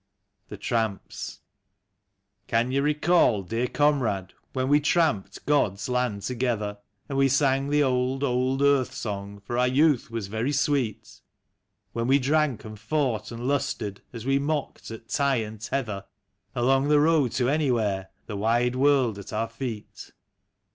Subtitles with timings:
[0.49, 0.57] 81 THE
[0.97, 1.39] TEAMPS.
[2.47, 7.83] Can you recall, clear comrade, when we tramped God's land together, And we sang the
[7.83, 11.21] old, old Earth song, for our youth was very sweet;
[11.93, 16.05] When we drank and fought and lusted, as we mocked at tie and tether.
[16.55, 20.11] Along the road to Anywhere, the wide world at our feet.